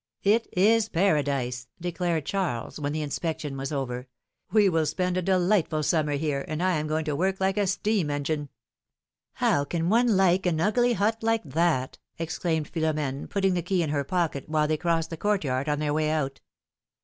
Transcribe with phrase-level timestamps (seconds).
[0.25, 4.07] ^^It is Paradise declared Charles, when the inspection was over;
[4.51, 7.67] ^Sve will spend a delightful summer here, and I am going to work like a
[7.67, 8.49] steam engine!
[9.39, 9.67] 76 philom^:ne^s marriages.
[9.67, 13.91] ^^How can one like an ugly hut like that!'^ exclaimed Philomene, putting the key in
[13.91, 16.41] her pocket, while they crossed the court yard on their way out.